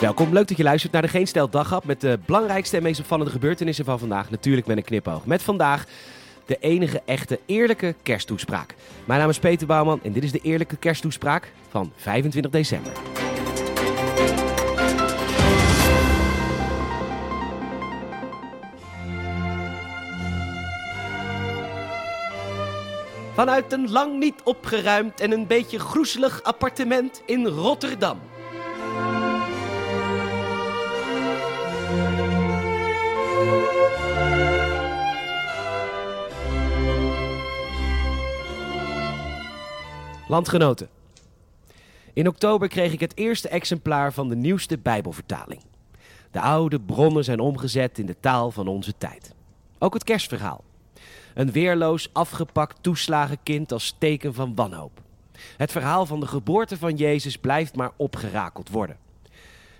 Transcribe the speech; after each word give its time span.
Welkom, 0.00 0.32
leuk 0.32 0.48
dat 0.48 0.56
je 0.56 0.62
luistert 0.62 0.92
naar 0.92 1.02
de 1.02 1.08
Geen 1.08 1.26
Stel 1.26 1.48
Daghap 1.48 1.84
met 1.84 2.00
de 2.00 2.18
belangrijkste 2.26 2.76
en 2.76 2.82
meest 2.82 3.00
opvallende 3.00 3.30
gebeurtenissen 3.30 3.84
van 3.84 3.98
vandaag. 3.98 4.30
Natuurlijk 4.30 4.66
met 4.66 4.76
een 4.76 4.82
knipoog. 4.82 5.26
Met 5.26 5.42
vandaag 5.42 5.84
de 6.46 6.56
enige 6.60 7.02
echte 7.04 7.40
eerlijke 7.46 7.94
kersttoespraak. 8.02 8.74
Mijn 9.04 9.20
naam 9.20 9.28
is 9.28 9.38
Peter 9.38 9.66
Bouwman 9.66 10.00
en 10.02 10.12
dit 10.12 10.24
is 10.24 10.32
de 10.32 10.38
eerlijke 10.42 10.76
kersttoespraak 10.76 11.52
van 11.68 11.92
25 11.96 12.50
december. 12.50 12.92
Vanuit 23.34 23.72
een 23.72 23.90
lang 23.90 24.18
niet 24.18 24.40
opgeruimd 24.44 25.20
en 25.20 25.32
een 25.32 25.46
beetje 25.46 25.78
groezelig 25.78 26.42
appartement 26.42 27.22
in 27.26 27.46
Rotterdam. 27.46 28.27
Landgenoten. 40.28 40.88
In 42.12 42.28
oktober 42.28 42.68
kreeg 42.68 42.92
ik 42.92 43.00
het 43.00 43.16
eerste 43.16 43.48
exemplaar 43.48 44.12
van 44.12 44.28
de 44.28 44.36
nieuwste 44.36 44.78
Bijbelvertaling. 44.78 45.60
De 46.30 46.40
oude 46.40 46.80
bronnen 46.80 47.24
zijn 47.24 47.40
omgezet 47.40 47.98
in 47.98 48.06
de 48.06 48.16
taal 48.20 48.50
van 48.50 48.68
onze 48.68 48.94
tijd. 48.98 49.34
Ook 49.78 49.94
het 49.94 50.04
kerstverhaal. 50.04 50.64
Een 51.34 51.52
weerloos 51.52 52.10
afgepakt 52.12 52.82
toeslagenkind 52.82 53.72
als 53.72 53.96
teken 53.98 54.34
van 54.34 54.54
wanhoop. 54.54 55.00
Het 55.56 55.72
verhaal 55.72 56.06
van 56.06 56.20
de 56.20 56.26
geboorte 56.26 56.76
van 56.78 56.94
Jezus 56.94 57.36
blijft 57.36 57.76
maar 57.76 57.92
opgerakeld 57.96 58.70
worden. 58.70 58.96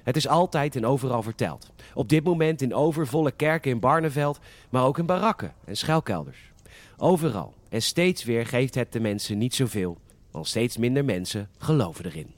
Het 0.08 0.16
is 0.16 0.28
altijd 0.28 0.76
en 0.76 0.86
overal 0.86 1.22
verteld. 1.22 1.70
Op 1.94 2.08
dit 2.08 2.24
moment 2.24 2.62
in 2.62 2.74
overvolle 2.74 3.30
kerken 3.30 3.70
in 3.70 3.80
Barneveld, 3.80 4.38
maar 4.70 4.84
ook 4.84 4.98
in 4.98 5.06
barakken 5.06 5.54
en 5.64 5.76
schuilkelders. 5.76 6.52
Overal 6.96 7.54
en 7.68 7.82
steeds 7.82 8.24
weer 8.24 8.46
geeft 8.46 8.74
het 8.74 8.92
de 8.92 9.00
mensen 9.00 9.38
niet 9.38 9.54
zoveel, 9.54 9.98
want 10.30 10.46
steeds 10.46 10.76
minder 10.76 11.04
mensen 11.04 11.48
geloven 11.58 12.04
erin. 12.04 12.34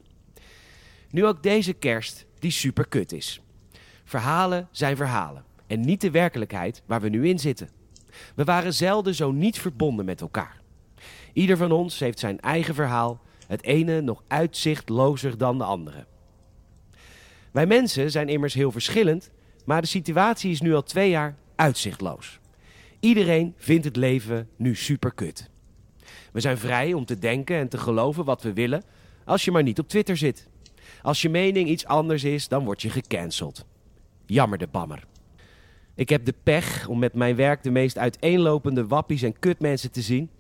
Nu 1.11 1.27
ook 1.27 1.43
deze 1.43 1.73
kerst 1.73 2.27
die 2.39 2.51
super 2.51 2.89
kut 2.89 3.13
is. 3.13 3.41
Verhalen 4.05 4.69
zijn 4.71 4.97
verhalen 4.97 5.45
en 5.67 5.81
niet 5.81 6.01
de 6.01 6.11
werkelijkheid 6.11 6.83
waar 6.87 7.01
we 7.01 7.09
nu 7.09 7.29
in 7.29 7.39
zitten. 7.39 7.69
We 8.35 8.45
waren 8.45 8.75
zelden 8.75 9.15
zo 9.15 9.31
niet 9.31 9.59
verbonden 9.59 10.05
met 10.05 10.21
elkaar. 10.21 10.61
Ieder 11.33 11.57
van 11.57 11.73
ons 11.73 11.99
heeft 11.99 12.19
zijn 12.19 12.41
eigen 12.41 12.75
verhaal, 12.75 13.21
het 13.47 13.63
ene 13.63 14.01
nog 14.01 14.23
uitzichtlozer 14.27 15.39
dan 15.39 15.59
de 15.59 15.65
andere. 15.65 16.07
Wij 17.51 17.67
mensen 17.67 18.11
zijn 18.11 18.29
immers 18.29 18.55
heel 18.55 18.73
verschillend, 18.73 19.31
maar 19.65 19.81
de 19.81 19.87
situatie 19.87 20.51
is 20.51 20.61
nu 20.61 20.75
al 20.75 20.83
twee 20.83 21.11
jaar 21.11 21.37
uitzichtloos. 21.57 22.39
Iedereen 23.01 23.55
vindt 23.57 23.85
het 23.85 23.97
leven 23.97 24.49
nu 24.57 24.75
super 24.75 25.13
kut. 25.13 25.51
We 26.33 26.41
zijn 26.41 26.59
vrij 26.59 26.93
om 26.93 27.05
te 27.05 27.19
denken 27.19 27.57
en 27.57 27.69
te 27.69 27.79
geloven 27.79 28.25
wat 28.25 28.43
we 28.43 28.53
willen, 28.53 28.83
als 29.25 29.45
je 29.45 29.51
maar 29.51 29.63
niet 29.63 29.79
op 29.79 29.89
Twitter 29.89 30.17
zit. 30.17 30.49
Als 31.03 31.23
je 31.23 31.29
mening 31.29 31.69
iets 31.69 31.87
anders 31.87 32.25
is, 32.25 32.49
dan 32.49 32.65
word 32.65 32.83
je 32.83 32.91
gecanceld. 32.91 33.65
Jammer 34.27 34.59
de 34.59 34.67
bammer. 34.67 35.05
Ik 35.95 36.09
heb 36.09 36.25
de 36.25 36.35
pech 36.43 36.87
om 36.87 36.99
met 36.99 37.15
mijn 37.15 37.37
werk 37.37 37.63
de 37.63 37.71
meest 37.71 37.99
uiteenlopende 37.99 38.87
wappies 38.87 39.23
en 39.23 39.39
kutmensen 39.39 39.91
te 39.91 40.03
zien. 40.03 40.31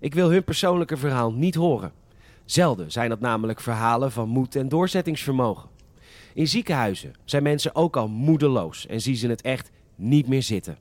Ik 0.00 0.14
wil 0.14 0.30
hun 0.30 0.44
persoonlijke 0.44 0.96
verhaal 0.96 1.32
niet 1.32 1.54
horen. 1.54 1.92
Zelden 2.44 2.92
zijn 2.92 3.08
dat 3.08 3.20
namelijk 3.20 3.60
verhalen 3.60 4.12
van 4.12 4.28
moed 4.28 4.56
en 4.56 4.68
doorzettingsvermogen. 4.68 5.68
In 6.38 6.48
ziekenhuizen 6.48 7.14
zijn 7.24 7.42
mensen 7.42 7.74
ook 7.74 7.96
al 7.96 8.08
moedeloos 8.08 8.86
en 8.86 9.00
zien 9.00 9.16
ze 9.16 9.28
het 9.28 9.42
echt 9.42 9.70
niet 9.94 10.28
meer 10.28 10.42
zitten. 10.42 10.78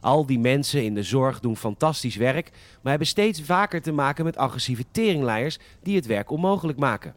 Al 0.00 0.26
die 0.26 0.38
mensen 0.38 0.84
in 0.84 0.94
de 0.94 1.02
zorg 1.02 1.40
doen 1.40 1.56
fantastisch 1.56 2.16
werk, 2.16 2.50
maar 2.50 2.90
hebben 2.90 3.08
steeds 3.08 3.42
vaker 3.42 3.82
te 3.82 3.92
maken 3.92 4.24
met 4.24 4.36
agressieve 4.36 4.84
teringleiers 4.90 5.58
die 5.82 5.96
het 5.96 6.06
werk 6.06 6.30
onmogelijk 6.30 6.78
maken. 6.78 7.14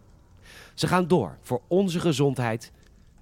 Ze 0.74 0.88
gaan 0.88 1.08
door 1.08 1.38
voor 1.42 1.62
onze 1.68 2.00
gezondheid, 2.00 2.72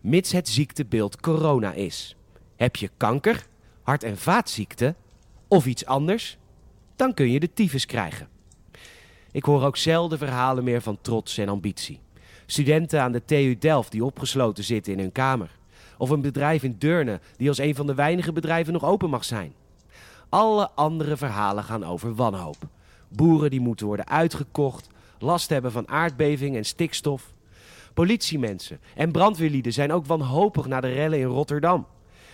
mits 0.02 0.32
het 0.32 0.50
ziektebeeld 0.50 1.20
corona 1.20 1.74
is. 1.74 2.16
Heb 2.56 2.76
je 2.76 2.90
kanker, 2.98 3.46
hart- 3.82 4.04
en 4.04 4.18
vaatziekte 4.18 4.96
of 5.48 5.66
iets 5.66 5.86
anders, 5.86 6.38
dan 6.96 7.14
kun 7.14 7.32
je 7.32 7.40
de 7.40 7.54
tyfus 7.54 7.86
krijgen. 7.86 8.28
Ik 9.32 9.44
hoor 9.44 9.64
ook 9.64 9.78
zelden 9.78 10.18
verhalen 10.18 10.64
meer 10.64 10.82
van 10.82 10.98
trots 11.02 11.38
en 11.38 11.50
ambitie. 11.50 12.00
Studenten 12.52 13.02
aan 13.02 13.12
de 13.12 13.26
TU 13.26 13.58
Delft 13.58 13.92
die 13.92 14.06
opgesloten 14.06 14.64
zitten 14.64 14.94
in 14.94 15.00
hun 15.00 15.12
kamer. 15.12 15.50
Of 15.98 16.10
een 16.10 16.22
bedrijf 16.22 16.64
in 16.64 16.76
Deurne 16.80 17.20
die 17.38 17.48
als 17.48 17.58
een 17.58 17.76
van 17.76 17.88
de 17.88 17.94
weinige 17.94 18.32
bedrijven 18.32 18.74
nog 18.74 18.84
open 18.84 19.10
mag 19.10 19.24
zijn. 19.24 19.54
Alle 20.30 20.70
andere 20.70 21.18
verhalen 21.18 21.64
gaan 21.64 21.84
over 21.84 22.16
wanhoop. 22.16 22.58
Boeren 23.08 23.50
die 23.50 23.60
moeten 23.60 23.86
worden 23.86 24.08
uitgekocht, 24.08 24.88
last 25.20 25.50
hebben 25.50 25.72
van 25.72 25.88
aardbeving 25.88 26.56
en 26.56 26.66
stikstof. 26.66 27.34
Politiemensen 27.94 28.80
en 28.96 29.12
brandweerlieden 29.12 29.74
zijn 29.74 29.92
ook 29.92 30.06
wanhopig 30.06 30.66
na 30.68 30.82
de 30.82 30.94
rellen 30.94 31.20
in 31.20 31.26
Rotterdam. 31.26 31.88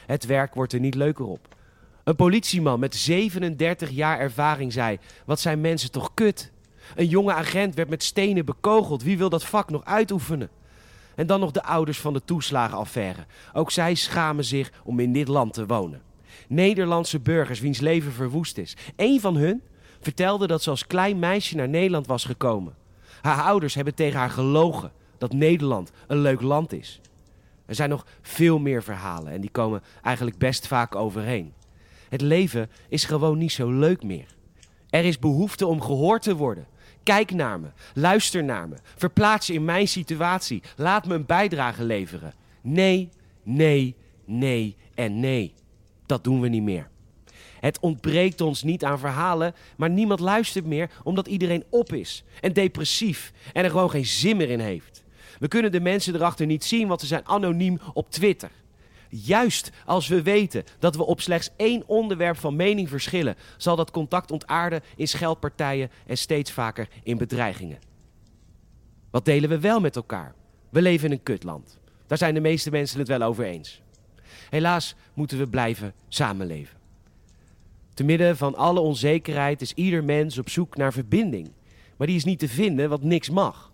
Het 0.05 0.25
werk 0.25 0.53
wordt 0.53 0.73
er 0.73 0.79
niet 0.79 0.95
leuker 0.95 1.25
op. 1.25 1.55
Een 2.03 2.15
politieman 2.15 2.79
met 2.79 2.95
37 2.95 3.89
jaar 3.89 4.19
ervaring 4.19 4.73
zei: 4.73 4.99
Wat 5.25 5.39
zijn 5.39 5.61
mensen 5.61 5.91
toch 5.91 6.13
kut? 6.13 6.51
Een 6.95 7.07
jonge 7.07 7.33
agent 7.33 7.75
werd 7.75 7.89
met 7.89 8.03
stenen 8.03 8.45
bekogeld. 8.45 9.03
Wie 9.03 9.17
wil 9.17 9.29
dat 9.29 9.45
vak 9.45 9.69
nog 9.69 9.85
uitoefenen? 9.85 10.49
En 11.15 11.27
dan 11.27 11.39
nog 11.39 11.51
de 11.51 11.63
ouders 11.63 11.99
van 11.99 12.13
de 12.13 12.21
toeslagenaffaire. 12.25 13.25
Ook 13.53 13.71
zij 13.71 13.95
schamen 13.95 14.43
zich 14.43 14.71
om 14.83 14.99
in 14.99 15.13
dit 15.13 15.27
land 15.27 15.53
te 15.53 15.65
wonen. 15.65 16.01
Nederlandse 16.47 17.19
burgers 17.19 17.59
wiens 17.59 17.79
leven 17.79 18.11
verwoest 18.11 18.57
is. 18.57 18.75
Eén 18.95 19.19
van 19.19 19.35
hun 19.35 19.61
vertelde 19.99 20.47
dat 20.47 20.63
ze 20.63 20.69
als 20.69 20.87
klein 20.87 21.19
meisje 21.19 21.55
naar 21.55 21.69
Nederland 21.69 22.07
was 22.07 22.25
gekomen. 22.25 22.75
Haar 23.21 23.41
ouders 23.43 23.75
hebben 23.75 23.95
tegen 23.95 24.19
haar 24.19 24.29
gelogen 24.29 24.91
dat 25.17 25.33
Nederland 25.33 25.91
een 26.07 26.19
leuk 26.19 26.41
land 26.41 26.73
is. 26.73 27.01
Er 27.65 27.75
zijn 27.75 27.89
nog 27.89 28.05
veel 28.21 28.59
meer 28.59 28.83
verhalen 28.83 29.31
en 29.31 29.41
die 29.41 29.49
komen 29.49 29.83
eigenlijk 30.03 30.37
best 30.37 30.67
vaak 30.67 30.95
overheen. 30.95 31.53
Het 32.09 32.21
leven 32.21 32.69
is 32.89 33.03
gewoon 33.03 33.37
niet 33.37 33.51
zo 33.51 33.71
leuk 33.71 34.03
meer. 34.03 34.35
Er 34.89 35.05
is 35.05 35.19
behoefte 35.19 35.67
om 35.67 35.81
gehoord 35.81 36.21
te 36.21 36.35
worden. 36.35 36.67
Kijk 37.07 37.31
naar 37.31 37.59
me, 37.59 37.67
luister 37.93 38.43
naar 38.43 38.69
me, 38.69 38.75
verplaats 38.95 39.47
je 39.47 39.53
in 39.53 39.65
mijn 39.65 39.87
situatie, 39.87 40.61
laat 40.75 41.05
me 41.05 41.15
een 41.15 41.25
bijdrage 41.25 41.83
leveren. 41.83 42.33
Nee, 42.61 43.09
nee, 43.43 43.95
nee 44.25 44.75
en 44.95 45.19
nee. 45.19 45.53
Dat 46.05 46.23
doen 46.23 46.41
we 46.41 46.47
niet 46.47 46.63
meer. 46.63 46.89
Het 47.59 47.79
ontbreekt 47.79 48.41
ons 48.41 48.63
niet 48.63 48.83
aan 48.83 48.99
verhalen, 48.99 49.53
maar 49.77 49.89
niemand 49.89 50.19
luistert 50.19 50.65
meer 50.65 50.89
omdat 51.03 51.27
iedereen 51.27 51.63
op 51.69 51.93
is 51.93 52.23
en 52.41 52.53
depressief 52.53 53.33
en 53.53 53.63
er 53.63 53.69
gewoon 53.69 53.89
geen 53.89 54.05
zin 54.05 54.37
meer 54.37 54.49
in 54.49 54.59
heeft. 54.59 55.03
We 55.39 55.47
kunnen 55.47 55.71
de 55.71 55.81
mensen 55.81 56.15
erachter 56.15 56.45
niet 56.45 56.63
zien, 56.63 56.87
want 56.87 57.01
ze 57.01 57.07
zijn 57.07 57.27
anoniem 57.27 57.79
op 57.93 58.11
Twitter. 58.11 58.51
Juist 59.09 59.71
als 59.85 60.07
we 60.07 60.21
weten 60.21 60.63
dat 60.79 60.95
we 60.95 61.05
op 61.05 61.21
slechts 61.21 61.49
één 61.57 61.83
onderwerp 61.87 62.37
van 62.37 62.55
mening 62.55 62.89
verschillen, 62.89 63.35
zal 63.57 63.75
dat 63.75 63.91
contact 63.91 64.31
ontaarden 64.31 64.81
in 64.95 65.07
scheldpartijen 65.07 65.91
en 66.05 66.17
steeds 66.17 66.51
vaker 66.51 66.89
in 67.03 67.17
bedreigingen. 67.17 67.79
Wat 69.09 69.25
delen 69.25 69.49
we 69.49 69.59
wel 69.59 69.79
met 69.79 69.95
elkaar? 69.95 70.35
We 70.69 70.81
leven 70.81 71.05
in 71.05 71.11
een 71.11 71.23
kutland. 71.23 71.79
Daar 72.07 72.17
zijn 72.17 72.33
de 72.33 72.39
meeste 72.39 72.71
mensen 72.71 72.99
het 72.99 73.07
wel 73.07 73.21
over 73.21 73.45
eens. 73.45 73.81
Helaas 74.49 74.95
moeten 75.13 75.37
we 75.37 75.47
blijven 75.47 75.93
samenleven. 76.07 76.77
Te 77.93 78.03
midden 78.03 78.37
van 78.37 78.55
alle 78.55 78.79
onzekerheid 78.79 79.61
is 79.61 79.73
ieder 79.73 80.03
mens 80.03 80.37
op 80.37 80.49
zoek 80.49 80.75
naar 80.75 80.93
verbinding. 80.93 81.51
Maar 81.97 82.07
die 82.07 82.15
is 82.15 82.23
niet 82.23 82.39
te 82.39 82.47
vinden, 82.47 82.89
want 82.89 83.03
niks 83.03 83.29
mag. 83.29 83.66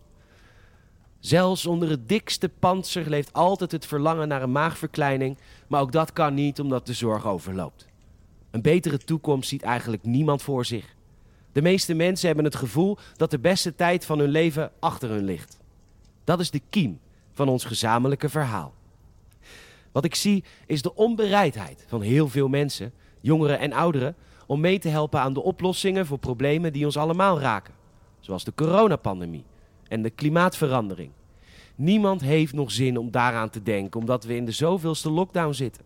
Zelfs 1.23 1.65
onder 1.65 1.89
het 1.89 2.09
dikste 2.09 2.49
panzer 2.49 3.09
leeft 3.09 3.33
altijd 3.33 3.71
het 3.71 3.85
verlangen 3.85 4.27
naar 4.27 4.41
een 4.41 4.51
maagverkleining, 4.51 5.37
maar 5.67 5.81
ook 5.81 5.91
dat 5.91 6.13
kan 6.13 6.33
niet 6.33 6.59
omdat 6.59 6.85
de 6.85 6.93
zorg 6.93 7.27
overloopt. 7.27 7.87
Een 8.51 8.61
betere 8.61 8.97
toekomst 8.97 9.49
ziet 9.49 9.61
eigenlijk 9.61 10.03
niemand 10.03 10.41
voor 10.41 10.65
zich. 10.65 10.95
De 11.51 11.61
meeste 11.61 11.93
mensen 11.93 12.27
hebben 12.27 12.45
het 12.45 12.55
gevoel 12.55 12.97
dat 13.15 13.31
de 13.31 13.39
beste 13.39 13.75
tijd 13.75 14.05
van 14.05 14.19
hun 14.19 14.29
leven 14.29 14.71
achter 14.79 15.09
hun 15.09 15.23
ligt. 15.23 15.59
Dat 16.23 16.39
is 16.39 16.51
de 16.51 16.61
kiem 16.69 16.99
van 17.31 17.49
ons 17.49 17.63
gezamenlijke 17.65 18.29
verhaal. 18.29 18.73
Wat 19.91 20.05
ik 20.05 20.15
zie 20.15 20.43
is 20.65 20.81
de 20.81 20.95
onbereidheid 20.95 21.85
van 21.87 22.01
heel 22.01 22.27
veel 22.27 22.47
mensen, 22.47 22.93
jongeren 23.21 23.59
en 23.59 23.73
ouderen, 23.73 24.15
om 24.47 24.59
mee 24.59 24.79
te 24.79 24.89
helpen 24.89 25.19
aan 25.19 25.33
de 25.33 25.43
oplossingen 25.43 26.05
voor 26.05 26.19
problemen 26.19 26.73
die 26.73 26.85
ons 26.85 26.97
allemaal 26.97 27.39
raken, 27.39 27.73
zoals 28.19 28.43
de 28.43 28.53
coronapandemie 28.55 29.43
en 29.93 30.01
de 30.01 30.09
klimaatverandering. 30.09 31.11
Niemand 31.75 32.21
heeft 32.21 32.53
nog 32.53 32.71
zin 32.71 32.97
om 32.97 33.11
daaraan 33.11 33.49
te 33.49 33.63
denken, 33.63 33.99
omdat 33.99 34.23
we 34.23 34.35
in 34.35 34.45
de 34.45 34.51
zoveelste 34.51 35.09
lockdown 35.09 35.53
zitten. 35.53 35.83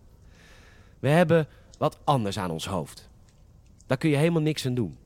We 1.00 1.10
hebben 1.10 1.48
wat 1.78 2.00
anders 2.04 2.40
aan 2.40 2.52
ons 2.52 2.68
hoofd. 2.68 3.10
Daar 3.86 3.98
kun 3.98 4.10
je 4.10 4.16
helemaal 4.16 4.42
niks 4.42 4.66
aan 4.66 4.74
doen. 4.74 4.98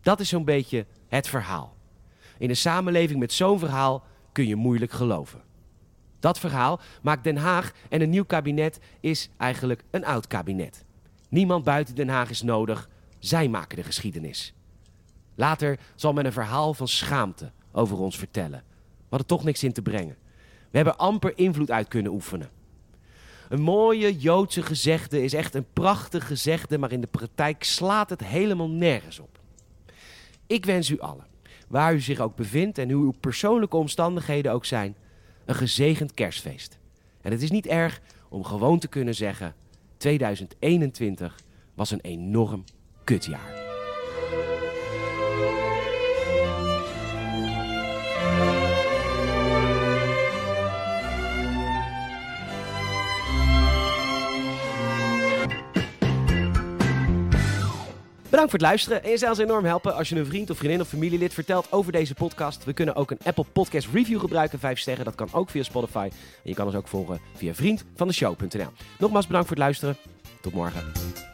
Dat 0.00 0.20
is 0.20 0.28
zo'n 0.28 0.44
beetje 0.44 0.86
het 1.08 1.28
verhaal. 1.28 1.76
In 2.38 2.48
een 2.48 2.56
samenleving 2.56 3.18
met 3.18 3.32
zo'n 3.32 3.58
verhaal 3.58 4.04
kun 4.32 4.46
je 4.46 4.56
moeilijk 4.56 4.92
geloven. 4.92 5.42
Dat 6.20 6.38
verhaal 6.38 6.80
maakt 7.02 7.24
Den 7.24 7.36
Haag 7.36 7.72
en 7.88 8.00
een 8.00 8.10
nieuw 8.10 8.24
kabinet 8.24 8.80
is 9.00 9.28
eigenlijk 9.36 9.84
een 9.90 10.04
oud 10.04 10.26
kabinet. 10.26 10.84
Niemand 11.28 11.64
buiten 11.64 11.94
Den 11.94 12.08
Haag 12.08 12.30
is 12.30 12.42
nodig, 12.42 12.88
zij 13.18 13.48
maken 13.48 13.76
de 13.76 13.82
geschiedenis. 13.84 14.54
Later 15.34 15.78
zal 15.94 16.12
men 16.12 16.26
een 16.26 16.32
verhaal 16.32 16.74
van 16.74 16.88
schaamte 16.88 17.52
over 17.74 17.98
ons 17.98 18.18
vertellen. 18.18 18.62
We 18.96 19.04
hadden 19.08 19.28
toch 19.28 19.44
niks 19.44 19.64
in 19.64 19.72
te 19.72 19.82
brengen. 19.82 20.16
We 20.70 20.76
hebben 20.76 20.98
amper 20.98 21.32
invloed 21.38 21.70
uit 21.70 21.88
kunnen 21.88 22.12
oefenen. 22.12 22.48
Een 23.48 23.60
mooie 23.60 24.18
Joodse 24.18 24.62
gezegde 24.62 25.22
is 25.22 25.32
echt 25.32 25.54
een 25.54 25.66
prachtig 25.72 26.26
gezegde, 26.26 26.78
maar 26.78 26.92
in 26.92 27.00
de 27.00 27.06
praktijk 27.06 27.64
slaat 27.64 28.10
het 28.10 28.24
helemaal 28.24 28.70
nergens 28.70 29.18
op. 29.18 29.38
Ik 30.46 30.64
wens 30.64 30.90
u 30.90 31.00
allen, 31.00 31.26
waar 31.68 31.94
u 31.94 32.00
zich 32.00 32.20
ook 32.20 32.36
bevindt 32.36 32.78
en 32.78 32.90
hoe 32.90 33.04
uw 33.04 33.14
persoonlijke 33.20 33.76
omstandigheden 33.76 34.52
ook 34.52 34.64
zijn, 34.64 34.96
een 35.44 35.54
gezegend 35.54 36.14
kerstfeest. 36.14 36.78
En 37.20 37.30
het 37.30 37.42
is 37.42 37.50
niet 37.50 37.66
erg 37.66 38.00
om 38.28 38.44
gewoon 38.44 38.78
te 38.78 38.88
kunnen 38.88 39.14
zeggen: 39.14 39.54
2021 39.96 41.38
was 41.74 41.90
een 41.90 42.00
enorm 42.00 42.64
kutjaar. 43.04 43.53
Bedankt 58.34 58.52
voor 58.52 58.62
het 58.62 58.68
luisteren. 58.68 59.04
En 59.04 59.10
je 59.10 59.18
zou 59.18 59.30
ons 59.30 59.40
enorm 59.40 59.64
helpen 59.64 59.94
als 59.94 60.08
je 60.08 60.16
een 60.16 60.26
vriend 60.26 60.50
of 60.50 60.56
vriendin 60.56 60.80
of 60.80 60.88
familielid 60.88 61.34
vertelt 61.34 61.72
over 61.72 61.92
deze 61.92 62.14
podcast. 62.14 62.64
We 62.64 62.72
kunnen 62.72 62.94
ook 62.94 63.10
een 63.10 63.18
Apple 63.24 63.44
Podcast 63.52 63.88
Review 63.92 64.20
gebruiken, 64.20 64.58
5 64.58 64.78
sterren. 64.78 65.04
Dat 65.04 65.14
kan 65.14 65.28
ook 65.32 65.50
via 65.50 65.62
Spotify. 65.62 66.08
En 66.10 66.20
je 66.42 66.54
kan 66.54 66.66
ons 66.66 66.74
ook 66.74 66.88
volgen 66.88 67.20
via 67.34 67.54
vriendvandeshow.nl. 67.54 68.68
Nogmaals 68.98 69.26
bedankt 69.26 69.48
voor 69.48 69.56
het 69.56 69.64
luisteren. 69.64 69.96
Tot 70.40 70.52
morgen. 70.52 71.33